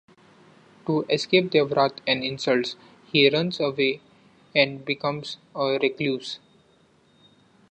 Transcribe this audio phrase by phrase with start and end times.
[0.87, 2.75] To escape their wrath and insults,
[3.13, 4.01] he runs away
[4.55, 6.39] and becomes a recluse.